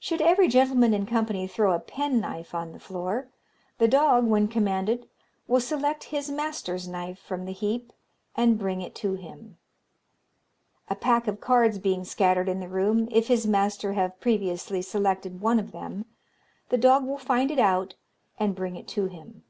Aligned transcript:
"Should 0.00 0.20
every 0.20 0.48
gentleman 0.48 0.92
in 0.92 1.06
company 1.06 1.46
throw 1.46 1.70
a 1.72 1.78
penknife 1.78 2.56
on 2.56 2.72
the 2.72 2.80
floor, 2.80 3.28
the 3.78 3.86
dog, 3.86 4.26
when 4.26 4.48
commanded, 4.48 5.08
will 5.46 5.60
select 5.60 6.02
his 6.10 6.28
master's 6.28 6.88
knife 6.88 7.20
from 7.20 7.44
the 7.44 7.52
heap, 7.52 7.92
and 8.34 8.58
bring 8.58 8.82
it 8.82 8.96
to 8.96 9.14
him. 9.14 9.58
"A 10.88 10.96
pack 10.96 11.28
of 11.28 11.40
cards 11.40 11.78
being 11.78 12.02
scattered 12.02 12.48
in 12.48 12.58
the 12.58 12.66
room, 12.68 13.06
if 13.12 13.28
his 13.28 13.46
master 13.46 13.92
have 13.92 14.18
previously 14.18 14.82
selected 14.82 15.40
one 15.40 15.60
of 15.60 15.70
them, 15.70 16.04
the 16.70 16.76
dog 16.76 17.04
will 17.06 17.16
find 17.16 17.52
it 17.52 17.60
out 17.60 17.94
and 18.40 18.56
bring 18.56 18.74
it 18.74 18.88
to 18.88 19.06
him. 19.06 19.44